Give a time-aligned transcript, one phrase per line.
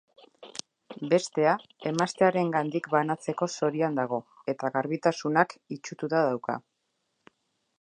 [1.09, 1.51] Bestea,
[1.89, 4.19] emaztearengandik banatzeko zorian dago,
[4.55, 6.57] eta garbitasunak itsututa dauka.